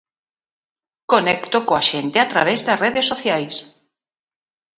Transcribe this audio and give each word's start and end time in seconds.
Conecto 1.11 1.57
coa 1.67 1.81
xente 1.89 2.17
a 2.21 2.29
través 2.31 2.59
das 2.67 2.81
redes 2.85 3.05
sociais. 3.11 3.55